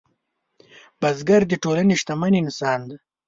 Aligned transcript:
بزګر 0.99 1.41
د 1.47 1.53
ټولنې 1.63 1.95
شتمن 2.01 2.33
انسان 2.43 2.79
دی 2.89 2.97